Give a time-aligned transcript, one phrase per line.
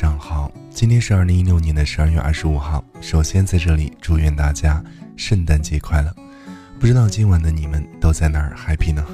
[0.00, 0.48] 上好。
[0.70, 2.84] 今天是二零一六年的十二月二十五号。
[3.00, 4.80] 首先在这里祝愿大家
[5.16, 6.14] 圣诞节快乐。
[6.78, 9.04] 不知道今晚的你们都在哪儿 happy 呢？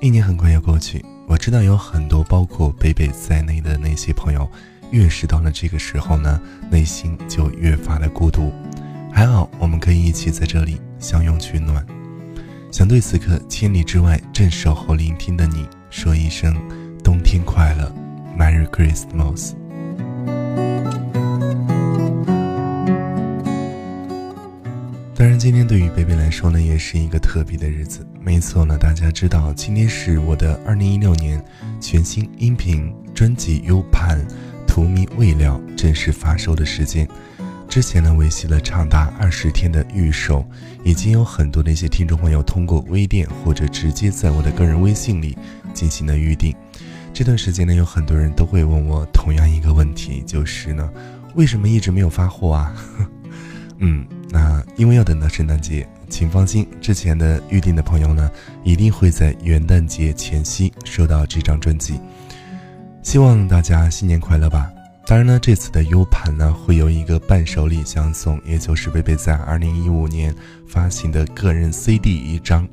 [0.00, 4.50] 一年很快要过去，我知道有很多包括北北在内的那些朋友，
[4.90, 8.52] 越是到了这个时候呢，内心就越发的孤独。
[9.12, 11.86] 还好，我们可以一起在这里相拥取暖。
[12.72, 16.56] 想对此刻千里之外正守候聆听的你说一声
[17.04, 17.94] 冬天快乐
[18.36, 19.52] ，Merry Christmas。
[25.14, 28.06] 当然，今天对于贝贝来说呢，也是一个特别的日子。
[28.20, 31.42] 没错呢，大家知道，今天是我的二零一六年
[31.80, 34.20] 全新音频专辑 U 盘
[34.64, 37.08] 《图迷未了》正式发售的时间。
[37.68, 40.44] 之前呢，维系了长达二十天的预售，
[40.84, 45.36] 已经有很多的一些听众朋友通过微店或者直接在我的个人微信里
[45.74, 46.54] 进行了预定。
[47.12, 50.88] 这段时间呢，有很多人都会问我同样一个问题，就是呢，
[51.34, 52.74] 为什么一直没有发货啊？
[53.78, 58.30] 嗯，那因为要等到圣诞节，请放心，之前的预定的朋友呢，
[58.64, 62.00] 一定会在元旦节前夕收到这张专辑。
[63.02, 64.70] 希望大家新年快乐吧！
[65.06, 70.34] 当然呢，这次的 U 盘呢会有一个伴手礼相送，也就是贝贝在二零一五年
[70.66, 72.68] 发行的个人 CD 一张，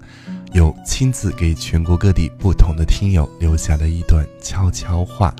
[0.53, 5.35] 有亲自给全国各地不同的听友留下的一段悄悄话，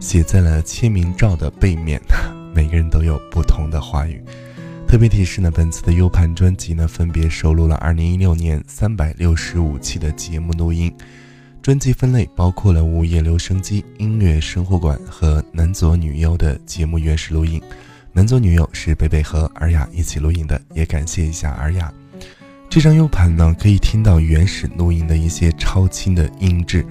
[0.00, 2.00] 写在了签名照的背面，
[2.54, 4.22] 每个人都有不同的话语。
[4.88, 10.92] 特别提示呢，本次的 U 盘专辑呢分别收录了二零一六年三百六十五期的节目录音。
[11.60, 17.60] 专辑分类包括了午夜留声机、音乐生活馆和男左女右的节目原始录音。
[18.12, 21.92] 男左女右是贝贝和尔雅一起录音的，也感谢一下尔雅。
[22.70, 26.84] 这张 U 盘呢，可以听到原始录音的一些超清的音质。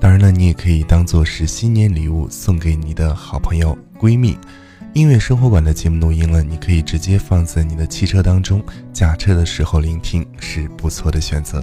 [0.00, 4.36] 当然了，你也可以当做是新年礼物送给你的好朋友、闺蜜。
[4.94, 8.60] 音乐生活馆的节目录音了，你可以直接放在你的汽车当中，
[8.92, 11.62] 驾车的时候聆听是不错的选择。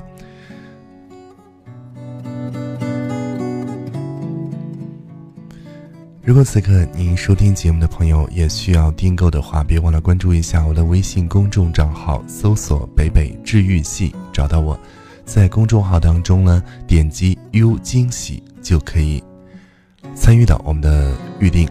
[6.26, 14.80] 如果此刻您收听节目的朋友也需要订购的话，别忘了关注一下我的微信公众账号，搜索“北北治愈系”，找到我，
[15.26, 19.22] 在公众号当中呢，点击 “U 惊喜”就可以
[20.16, 21.68] 参与到我们的预定。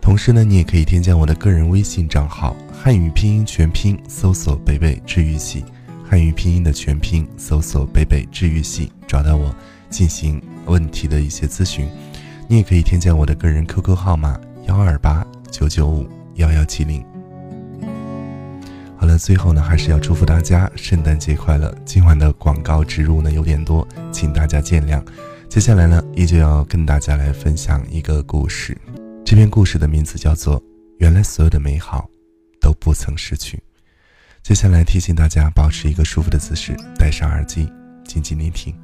[0.00, 5.64] 同时呢，你也可以添加我的个人微信账号，汉语拼音全拼，搜索“北北治愈系”，
[6.08, 9.52] 汉语拼音的全拼，搜索“北北治愈系”，找到我
[9.90, 11.88] 进行问题的一些咨询。
[12.50, 17.04] 你也可以添加我的个人 QQ 号码幺二八九九五幺幺七零。
[18.96, 21.72] 好了，最后呢，还是要祝福大家圣诞节快乐。
[21.84, 25.04] 今晚的广告植入呢有点多，请大家见谅。
[25.46, 28.76] 接下来呢，依旧要跟大家来分享一个故事。
[29.26, 30.58] 这篇故事的名字叫做
[31.00, 32.08] 《原来所有的美好
[32.62, 33.58] 都不曾失去》。
[34.42, 37.70] 接下来提醒大家保持一个舒服的姿势，戴上耳机，
[38.06, 38.74] 静静聆听。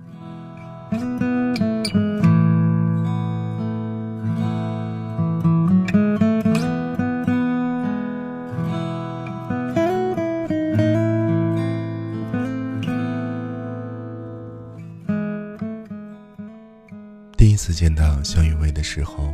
[17.45, 19.31] 第一次见到肖雨薇的时候，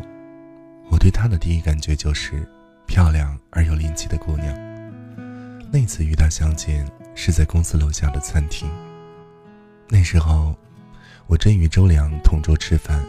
[0.90, 2.44] 我对她的第一感觉就是
[2.84, 4.52] 漂亮而又灵气的姑娘。
[5.70, 6.84] 那次与她相见
[7.14, 8.68] 是在公司楼下的餐厅。
[9.88, 10.56] 那时候，
[11.28, 13.00] 我正与周良同桌吃饭，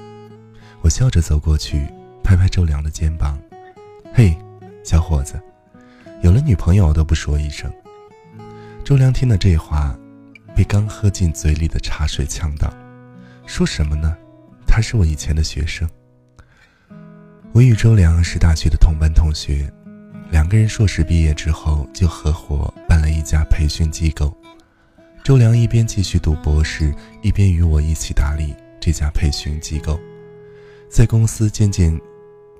[0.81, 1.84] 我笑着走过去，
[2.23, 3.40] 拍拍周良的肩膀
[4.13, 4.38] ：“嘿，
[4.84, 5.41] 小伙子，
[6.22, 7.73] 有了女朋友都不说一声。”
[8.85, 9.97] 周良听了这话，
[10.56, 12.72] 被刚喝进嘴里的茶水呛到
[13.47, 14.16] ：“说什么呢？”
[14.73, 15.85] 他是我以前的学生。
[17.52, 19.70] 我与周良是大学的同班同学，
[20.32, 24.34] 两个人硕士毕业之后就合伙办了一家培训机构。
[25.26, 30.00] 周良一边继续读博士，一边与我一起打理这家培训机构。
[30.90, 32.00] 在公司渐渐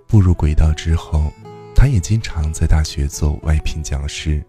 [0.06, 1.32] 步入轨道之后，
[1.74, 4.44] 他也经常在大学做外聘讲师。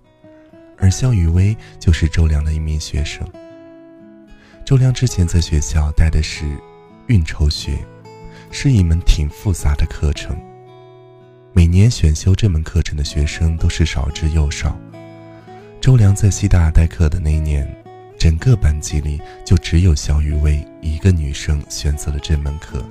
[0.78, 3.24] 而肖雨薇就是周良的一名学生。
[4.64, 6.44] 周良之前在学校带的是。
[7.12, 7.76] 运筹学
[8.50, 10.34] 是一门挺复杂的课程，
[11.52, 14.74] 每年选修这门课程的学生都是少之又少。
[15.78, 17.68] 周良在西大代课的那一年，
[18.18, 22.82] 整个班级里就只有肖雨薇一个女生选择了这门课。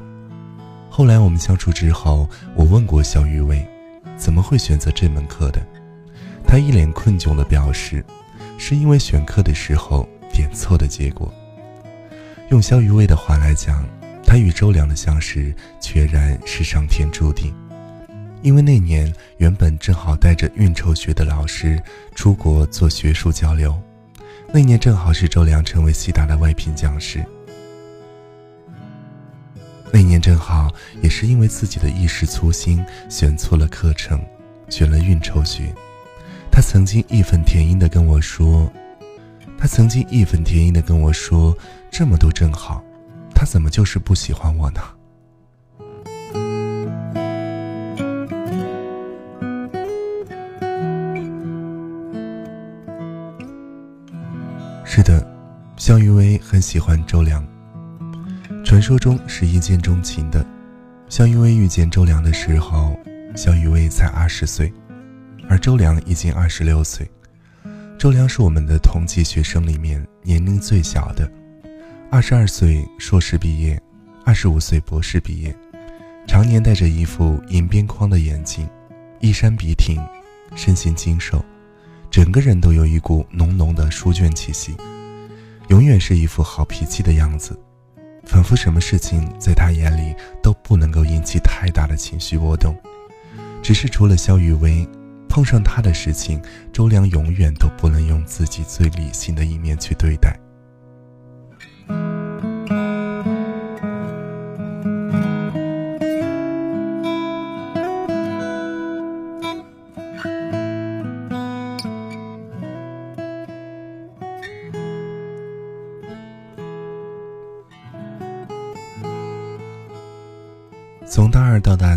[0.88, 3.68] 后来我们相处之后，我问过肖雨薇，
[4.16, 5.66] 怎么会选择这门课的？
[6.46, 8.06] 她一脸困窘地表示，
[8.60, 11.34] 是因为选课的时候点错的结果。
[12.52, 13.84] 用肖雨薇的话来讲。
[14.32, 17.54] 他与周良的相识，确然是上天注定。
[18.42, 21.78] 因为那年原本正好带着运筹学的老师
[22.16, 23.78] 出国做学术交流，
[24.54, 27.22] 那年正好是周良成为西大的外聘讲师。
[29.92, 34.18] 那年正好也是因为自己的一时粗心，选错了课程，
[34.70, 35.76] 选了运筹学。
[36.50, 38.72] 他曾经义愤填膺地跟我说
[39.60, 41.54] ：“他曾经义愤填膺地跟我说，
[41.92, 42.82] 这么多正好，
[43.42, 44.80] 他怎么就是不喜欢我呢？”
[54.86, 55.28] 是的，
[55.76, 57.44] 肖雨薇很喜欢周良。
[58.64, 60.46] 传说中是一见钟情的。
[61.10, 62.96] 肖雨薇遇见周良的时候，
[63.36, 64.72] 肖雨薇才二十岁，
[65.50, 67.10] 而周良已经二十六岁。
[67.98, 71.28] 周良是我们的同级学生里面年龄最小的，
[72.14, 73.82] 二十二岁硕士毕业，
[74.26, 75.56] 二十五岁博士毕业，
[76.28, 78.68] 常年戴着一副银边框的眼镜，
[79.22, 79.98] 衣衫笔挺，
[80.54, 81.42] 身形精瘦。
[82.10, 84.76] 整个人都有一股浓浓的书卷气息，
[85.70, 87.58] 永远是一副好脾气的样子，
[88.26, 90.14] 仿佛什么事情在他眼里
[90.44, 92.76] 都不能够引起太大的情绪波动。
[93.64, 94.86] 只是除了肖雨薇，
[95.30, 96.42] 碰上他的事情，
[96.74, 100.38] 周良永远都不能用自己最理性的一面去对待。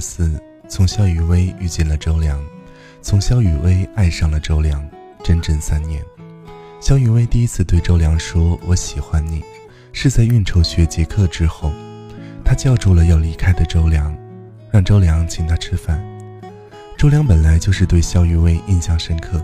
[0.05, 2.39] 四，从肖雨薇遇见了周良，
[3.01, 4.87] 从肖雨薇爱上了周良，
[5.25, 6.05] 整整三年。
[6.79, 9.43] 肖雨薇第一次对周良说“我喜欢你”，
[9.95, 11.73] 是在运筹学结课之后，
[12.45, 14.15] 他叫住了要离开的周良，
[14.71, 16.05] 让周良请他吃饭。
[16.99, 19.43] 周良本来就是对肖雨薇印象深刻，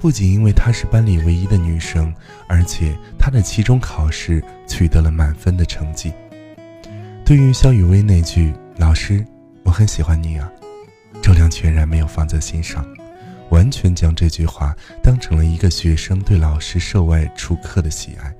[0.00, 2.12] 不仅因为她是班里唯一的女生，
[2.48, 6.10] 而且她的期中考试取得了满分的成绩。
[7.26, 8.54] 对于肖雨薇那句。
[8.78, 9.24] 老师，
[9.64, 10.50] 我很喜欢你啊！
[11.22, 12.86] 周良全然没有放在心上，
[13.50, 18.34] 完全将这句话当成了一个学生对老师授外出课的喜爱。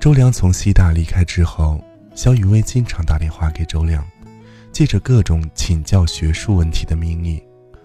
[0.00, 1.82] 周良从西大离开之后，
[2.14, 4.04] 肖雨薇经常打电话给周良，
[4.72, 7.42] 借着各种请教学术问题的名义，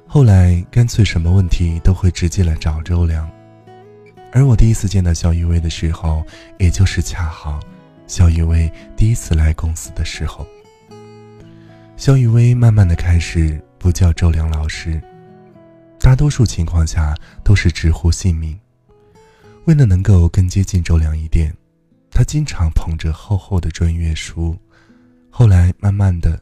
[0.08, 3.30] 后来干脆什么问题都会直接来找周良。
[4.34, 6.24] 而我第一次见到肖雨薇的时候，
[6.58, 7.60] 也就是恰好
[8.08, 10.48] 肖雨薇第一次来公司的时候。
[12.02, 15.00] 肖雨薇慢慢的开始不叫周良老师，
[16.00, 18.60] 大多数情况下都是直呼姓名。
[19.66, 21.56] 为了能够更接近周良一点，
[22.10, 24.58] 他经常捧着厚厚的专业书。
[25.30, 26.42] 后来慢慢的，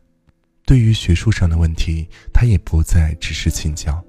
[0.66, 4.02] 对于学术上的问题，他也不再只是请教，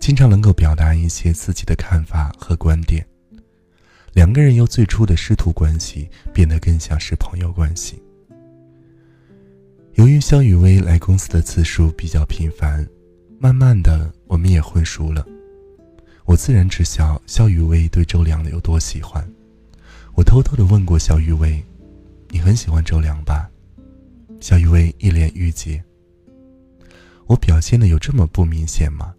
[0.00, 3.06] 经常能够表达一些自己的看法和观点。
[4.14, 8.02] 两个人由最初的师徒关系变得更像是朋友关系。
[10.00, 12.88] 由于肖雨薇来公司的次数比较频繁，
[13.38, 15.22] 慢慢的我们也混熟了。
[16.24, 19.22] 我自然知晓肖雨薇对周良有多喜欢。
[20.14, 21.62] 我偷偷的问过肖雨薇
[22.32, 23.46] ：“你很喜欢周良吧？”
[24.40, 25.84] 肖雨薇一脸郁结。
[27.26, 29.14] 我表现的有这么不明显吗？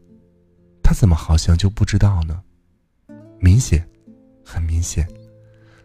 [0.82, 2.42] 他怎么好像就不知道呢？
[3.40, 3.88] 明显，
[4.44, 5.08] 很明显，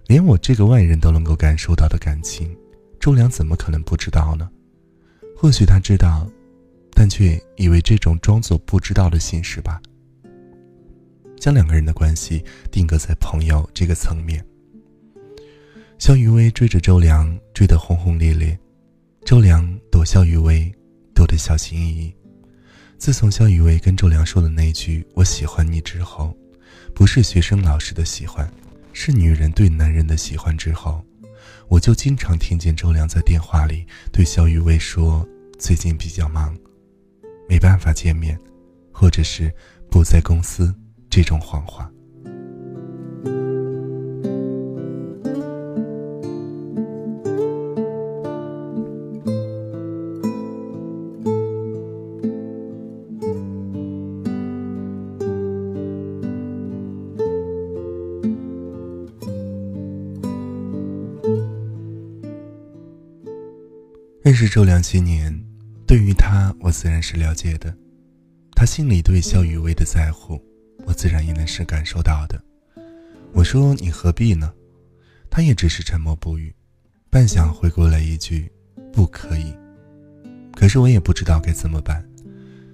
[0.07, 2.57] 连我这个外人都能够感受到的感情，
[2.99, 4.51] 周良怎么可能不知道呢？
[5.39, 6.27] 或许他知道，
[6.93, 9.81] 但却以为这种装作不知道的形式吧，
[11.39, 14.43] 将两个人的关系定格在朋友这个层面。
[15.99, 18.59] 肖雨薇追着周良追得轰轰烈烈，
[19.27, 20.73] 周良躲肖雨薇
[21.15, 22.15] 躲得小心翼翼。
[22.97, 26.35] 自从肖雨薇跟周良说的那句“我喜欢你”之后，
[26.95, 28.51] 不是学生老师的喜欢，
[28.95, 31.05] 是女人对男人的喜欢之后。
[31.69, 35.27] 我就经常听见周良在电话里对肖雨薇说
[35.59, 36.57] ：“最近比较忙，
[37.49, 38.39] 没办法见面，
[38.93, 39.53] 或者是
[39.91, 40.75] 不在公司。”
[41.11, 41.91] 这种谎话。
[64.37, 65.35] 识周良七年，
[65.87, 67.75] 对于他，我自然是了解的。
[68.55, 70.39] 他心里对肖雨薇的在乎，
[70.85, 72.39] 我自然也能是感受到的。
[73.33, 74.53] 我说：“你何必呢？”
[75.31, 76.55] 他也只是沉默不语，
[77.09, 78.53] 半晌回过来一句
[78.93, 79.55] ：“不可以。”
[80.55, 82.07] 可是我也不知道该怎么办，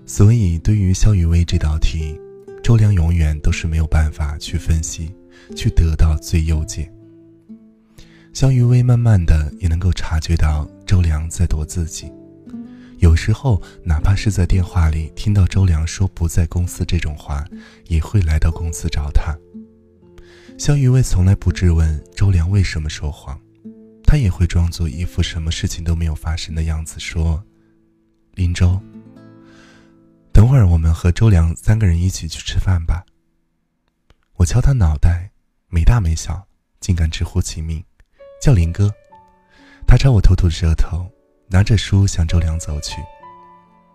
[0.05, 2.19] 所以对于肖雨薇这道题，
[2.61, 5.15] 周良永远都是没有办法去分析，
[5.57, 6.93] 去得到最优解。
[8.33, 12.11] 肖雨薇慢慢的也能够察觉到周良在躲自己，
[12.99, 17.45] 有时候哪怕是在电话里听到周良说不在公司这种话，
[17.89, 19.37] 也会来到公司找他。
[20.59, 23.39] 肖雨薇从来不质问周良为什么说谎，
[24.03, 27.45] 他也会装作一副什么事情都没有发生的样子说
[28.35, 28.81] ：“林周，
[30.33, 33.05] 等会儿我们和周良三个人一起去吃饭吧。”
[34.37, 35.31] 我敲他脑袋，
[35.69, 36.47] 没大没小，
[36.81, 37.85] 竟敢直呼其名，
[38.43, 38.93] 叫林哥。
[39.87, 41.09] 他朝我吐吐舌头，
[41.47, 42.97] 拿着书向周良走去。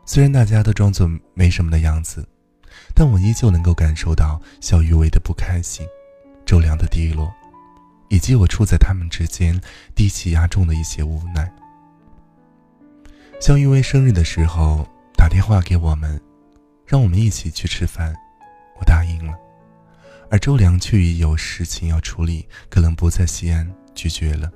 [0.05, 2.25] 虽然大家都装作没什么的样子，
[2.95, 5.85] 但我依旧能够感受到肖雨薇的不开心。
[6.45, 7.29] 周良的低落，
[8.07, 9.59] 以及我处在他们之间
[9.93, 11.51] 低气压中的一些无奈。
[13.41, 16.17] 肖玉薇生日的时候打电话给我们，
[16.85, 18.15] 让我们一起去吃饭，
[18.79, 19.37] 我答应了。
[20.31, 24.49] 而周良却已有事情要处理，可能不在西安，拒绝了。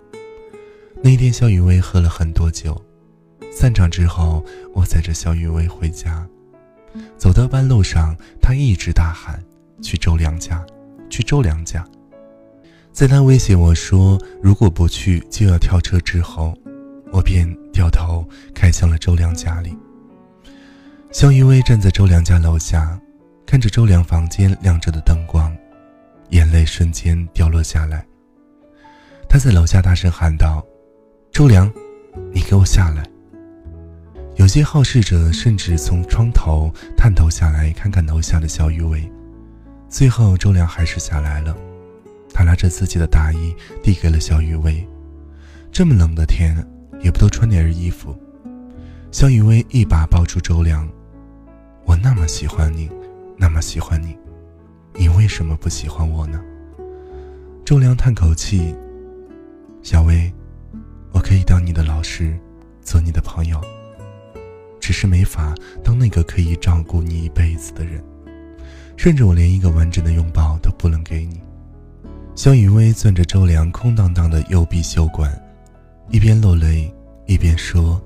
[1.04, 2.80] 那天，肖雨薇喝了很多酒。
[3.52, 6.26] 散场之后，我载着肖雨薇回家，
[7.18, 9.44] 走到半路上，她一直大喊
[9.82, 10.64] ：“去周良家。”
[11.10, 11.86] 去周良家，
[12.94, 16.58] 在他威胁我说如果不去就要跳车之后，
[17.12, 19.76] 我便掉头开向了周良家里。
[21.12, 22.98] 肖一薇站在周良家楼下，
[23.46, 25.54] 看着周良房间亮着的灯光，
[26.30, 28.06] 眼泪瞬间掉落下来。
[29.32, 30.62] 他在楼下大声喊道
[31.32, 31.72] ：“周良，
[32.34, 33.02] 你给我下来！”
[34.36, 39.10] 有些好事者甚至从窗头探头下来看看楼下的肖雨薇。
[39.88, 41.56] 最后，周良还是下来了。
[42.34, 44.86] 他拿着自己的大衣递给了肖雨薇。
[45.72, 46.54] 这么冷的天，
[47.00, 48.14] 也不多穿点衣服。
[49.14, 50.86] 肖雨薇一把抱住周良
[51.88, 52.90] ：“我那么喜欢你，
[53.38, 54.14] 那么喜欢你，
[54.94, 56.42] 你为什么不喜欢我呢？”
[57.64, 58.76] 周良叹口气
[59.84, 60.32] ：“小薇，
[61.12, 62.38] 我可以当你的老师，
[62.82, 63.60] 做你的朋友，
[64.80, 68.04] 只是没法当那个可以照顾你一辈子的人。”
[68.96, 71.42] 甚至我连一个完整的拥抱都不能给你。
[72.36, 75.32] 肖雨薇攥着周良空荡荡的右臂袖管，
[76.10, 76.94] 一边落泪
[77.26, 78.00] 一边说：“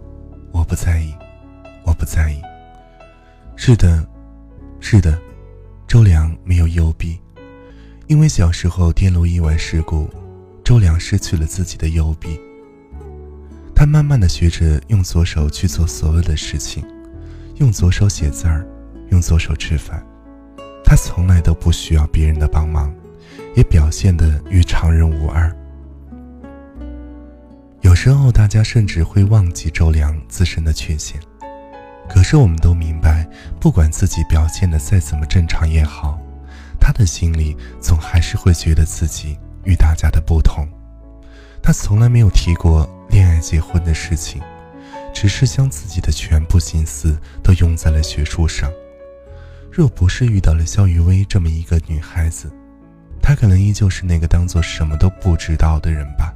[0.53, 1.13] 我不在意，
[1.84, 2.41] 我不在意。”
[3.58, 4.08] 是的，
[4.79, 5.20] 是的，
[5.86, 7.20] 周良没有右臂，
[8.08, 10.10] 因为小时候电路意外事故，
[10.75, 12.38] 周良失去了自己的右臂。
[13.74, 16.86] 他慢慢的学着用左手去做所有的事情，
[17.60, 18.67] 用左手写字儿，
[19.10, 20.05] 用左手吃饭。
[20.84, 22.94] 他从来都不需要别人的帮忙，
[23.55, 25.50] 也表现得与常人无二。
[27.79, 31.17] 有时候，大家甚至会忘记周良自身的缺陷，
[32.10, 33.25] 可是我们都明白，
[33.62, 36.20] 不管自己表现的再怎么正常也好，
[36.82, 40.68] 他的心里总还是会觉得自己与大家的不同。
[41.62, 44.42] 他从来没有提过恋爱、结婚的事情，
[45.14, 48.72] 只是将自己的全部心思都用在了学术上。
[49.72, 52.50] 若不是遇到了肖雨薇这么一个女孩子，
[53.22, 56.34] 她可能依旧是那个当做什么都不知道的人吧。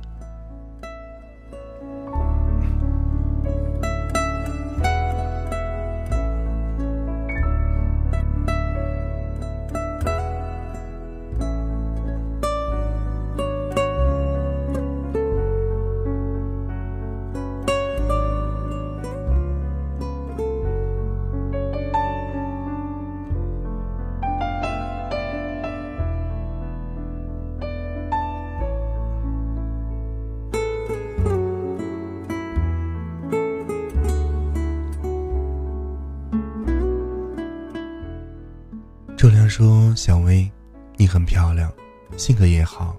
[39.59, 40.49] 说：“小薇，
[40.95, 41.69] 你很漂亮，
[42.15, 42.95] 性格也好，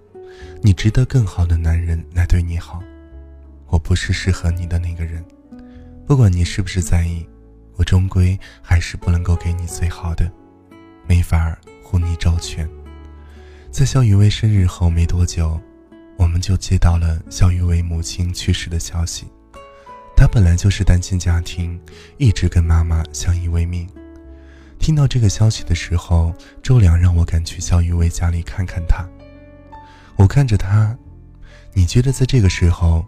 [0.60, 2.82] 你值得更好的男人来对你好。
[3.68, 5.24] 我不是适合你的那个人，
[6.06, 7.26] 不管你是不是在意，
[7.76, 10.30] 我终归还是不能够给你最好的，
[11.08, 12.68] 没法护你周全。”
[13.72, 15.58] 在肖雨薇生日后没多久，
[16.18, 19.26] 我们就接到了肖雨薇母亲去世的消息。
[20.14, 21.80] 她本来就是单亲家庭，
[22.18, 23.88] 一直跟妈妈相依为命。
[24.80, 29.06] 听到这个消息的时候，周良让我赶去肖雨薇家里看看她。
[30.16, 30.96] 我看着她，
[31.74, 33.04] 你觉得在这个时候，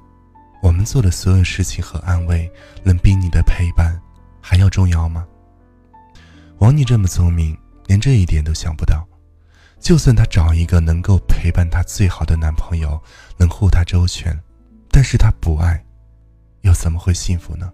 [0.63, 2.49] 我们做的所有事情和安慰，
[2.85, 3.99] 能比你的陪伴
[4.41, 5.27] 还要重要吗？
[6.59, 9.05] 王妮这么聪明，连这一点都想不到。
[9.81, 13.03] 就算她找一个能够陪伴她最好的男朋友，
[13.39, 14.39] 能护她周全，
[14.91, 15.83] 但是她不爱，
[16.61, 17.73] 又怎么会幸福呢？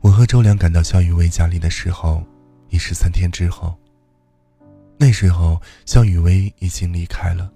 [0.00, 2.22] 我和周良赶到肖雨薇家里的时候，
[2.68, 3.76] 已是三天之后。
[4.96, 7.50] 那时候，肖雨薇已经离开了。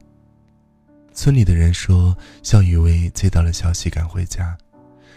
[1.12, 4.56] 村里的人说，肖雨薇接到了消息，赶回家，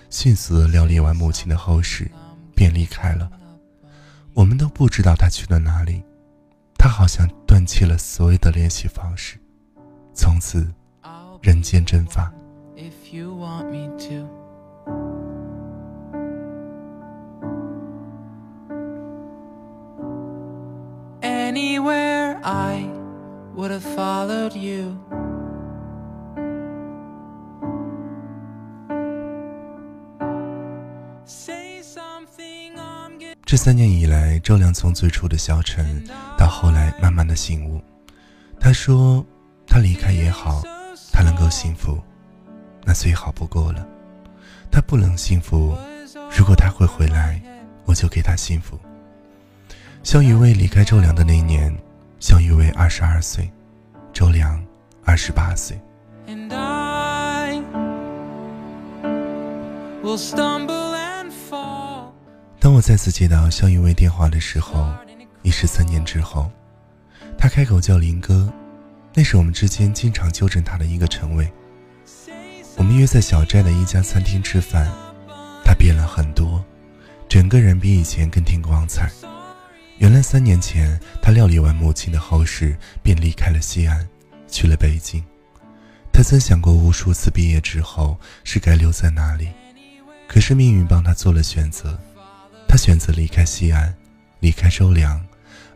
[0.09, 2.09] 迅速的料理完母亲的后事，
[2.55, 3.29] 便离开了。
[4.33, 6.03] 我们都不知道他去了哪里，
[6.77, 9.39] 他好像断弃了所有的联系方式，
[10.13, 10.71] 从此
[11.41, 12.31] 人间蒸发。
[12.75, 14.44] Anywhere
[22.47, 22.87] I
[23.55, 24.95] would have followed you.
[33.43, 36.03] 这三年以来，周良从最初的消沉，
[36.37, 37.81] 到后来慢慢的醒悟。
[38.59, 39.25] 他说
[39.65, 40.61] ：“他离开也好，
[41.11, 41.97] 他能够幸福，
[42.83, 43.83] 那最好不过了。
[44.69, 45.75] 他不能幸福，
[46.37, 47.41] 如果他会回来，
[47.85, 48.79] 我就给他幸福。”
[50.03, 51.75] 肖雨薇离开周良的那一年，
[52.19, 53.51] 肖雨薇二十二岁，
[54.13, 54.63] 周良
[55.03, 55.79] 二十八岁。
[62.59, 64.87] 当我再次接到肖雨薇电话的时候，
[65.43, 66.49] 已是三年之后。
[67.37, 68.51] 他开口叫林哥，
[69.13, 71.51] 那是我们之间经常纠正他的一个称谓。
[72.77, 74.89] 我们约在小寨的一家餐厅吃饭，
[75.63, 76.63] 他变了很多，
[77.27, 79.11] 整个人比以前更添光彩。
[79.97, 84.07] 原来三年前，他料理完母亲的后事，便离开了西安，
[84.47, 85.23] 去了北京。
[86.11, 89.47] 他曾想过无数次，毕业之后是该留在哪里，
[90.27, 91.97] 可是命运帮他做了选择。
[92.67, 93.95] 他选择离开西安，
[94.41, 95.23] 离开周良，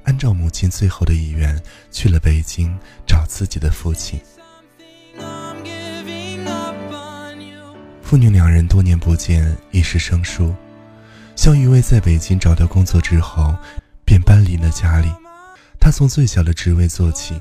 [0.03, 2.77] 按照母亲最后的意愿，去了北京
[3.07, 4.19] 找自己的父亲。
[8.01, 10.53] 父女两人多年不见，已是生疏。
[11.35, 13.55] 肖玉薇在北京找到工作之后，
[14.09, 15.07] 便搬离了家里。
[15.79, 17.39] 她从最小的职位做起。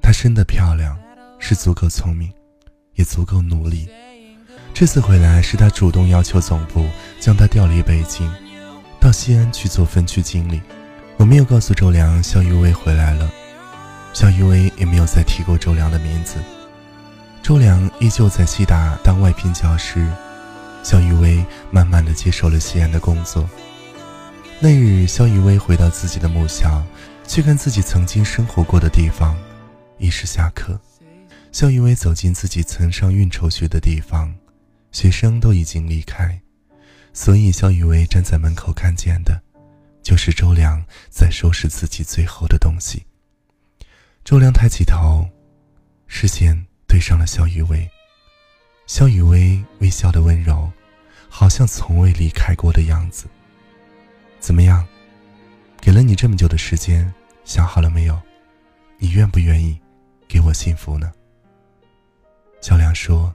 [0.00, 0.96] 她生得漂亮，
[1.40, 2.32] 是足够聪明，
[2.94, 3.88] 也足够努力。
[4.72, 8.32] 这次回来，是她主动要求总部将她调离北京。
[9.00, 10.62] 到西安去做分区经理，
[11.16, 13.28] 我没有告诉周良肖玉薇回来了，
[14.14, 16.36] 肖玉薇也没有再提过周良的名字。
[17.42, 20.06] 周良依旧在西大当外聘教师，
[20.84, 23.50] 肖玉薇慢慢的接受了西安的工作。
[24.60, 26.84] 那日，肖雨薇回到自己的母校，
[27.28, 29.38] 去看自己曾经生活过的地方。
[29.98, 30.80] 已是下课，
[31.52, 34.34] 肖雨薇走进自己曾上运筹学的地方，
[34.90, 36.40] 学生都已经离开。
[37.12, 39.40] 所以，肖雨薇站在门口看见的，
[40.02, 43.06] 就是周良在收拾自己最后的东西。
[44.24, 45.24] 周良抬起头，
[46.08, 47.88] 视线对上了肖雨薇。
[48.88, 50.68] 肖雨薇微笑的温柔，
[51.28, 53.26] 好像从未离开过的样子。
[54.40, 54.86] 怎么样？
[55.80, 57.12] 给了你这么久的时间，
[57.44, 58.20] 想好了没有？
[58.98, 59.78] 你愿不愿意
[60.26, 61.12] 给我幸福呢？
[62.60, 63.34] 小梁说：“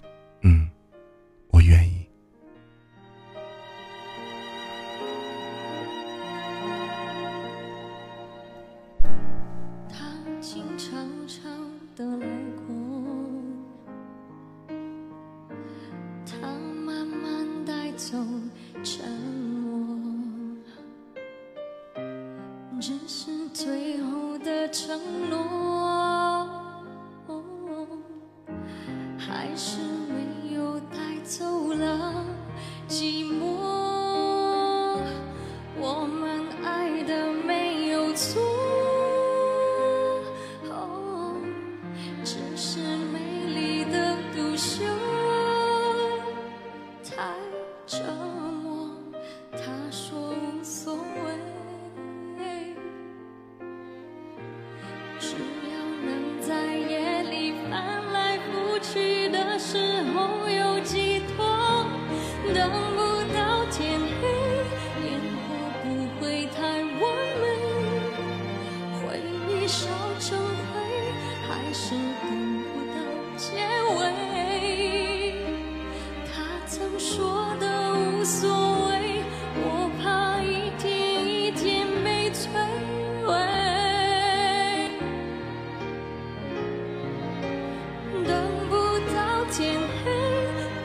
[89.55, 90.11] 天黑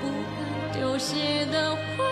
[0.02, 2.07] 不敢凋谢的花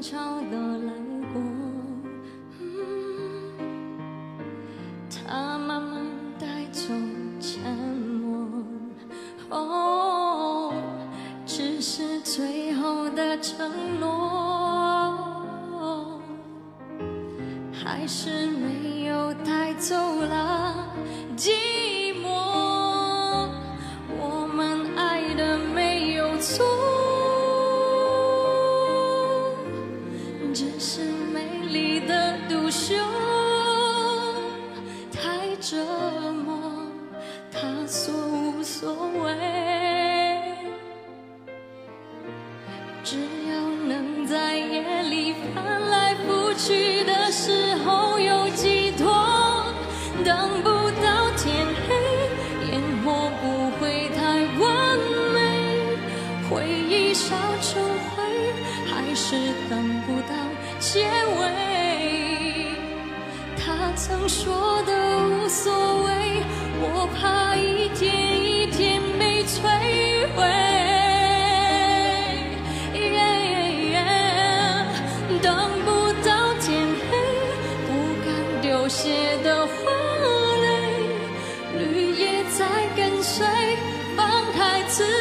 [0.00, 0.16] 悄
[0.50, 0.92] 的来
[1.32, 1.42] 过。
[5.10, 6.02] 他慢慢
[6.38, 6.88] 带走
[7.38, 7.60] 沉
[7.98, 8.48] 默，
[9.50, 10.72] 哦，
[11.44, 14.29] 只是最后的承诺。
[38.80, 39.30] 所谓
[43.04, 46.99] 只要能在夜里翻来覆去。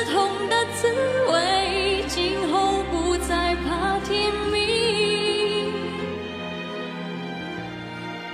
[0.06, 0.88] 痛的滋
[1.32, 5.74] 味今后不再怕天明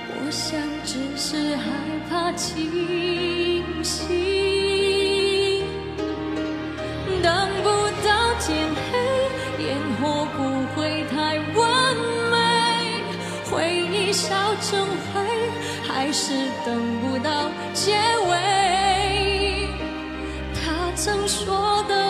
[0.08, 1.64] 我想只是害
[2.08, 4.46] 怕清醒。
[7.22, 7.68] 等不
[8.06, 11.96] 到天黑烟火不会太完
[12.30, 12.34] 美
[13.50, 15.20] 回忆烧成灰
[15.82, 16.32] 还是
[16.64, 17.92] 等不到结
[18.28, 18.55] 尾。
[21.06, 22.05] 曾说的